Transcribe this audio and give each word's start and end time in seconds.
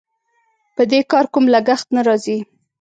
په 0.75 0.83
دې 0.91 0.99
کار 1.11 1.25
کوم 1.33 1.45
لګښت 1.53 1.87
نه 1.95 2.01
راځي. 2.07 2.37